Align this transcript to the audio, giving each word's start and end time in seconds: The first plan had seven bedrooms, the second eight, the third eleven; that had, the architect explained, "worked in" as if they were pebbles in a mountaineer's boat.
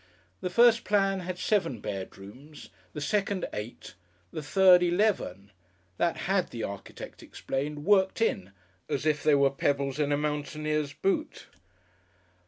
The 0.41 0.49
first 0.49 0.83
plan 0.83 1.19
had 1.19 1.37
seven 1.37 1.79
bedrooms, 1.79 2.71
the 2.93 2.99
second 3.01 3.45
eight, 3.53 3.93
the 4.31 4.41
third 4.41 4.81
eleven; 4.81 5.51
that 5.97 6.17
had, 6.25 6.49
the 6.49 6.63
architect 6.63 7.21
explained, 7.21 7.85
"worked 7.85 8.19
in" 8.19 8.51
as 8.89 9.05
if 9.05 9.21
they 9.21 9.35
were 9.35 9.51
pebbles 9.51 9.99
in 9.99 10.11
a 10.11 10.17
mountaineer's 10.17 10.91
boat. 10.91 11.45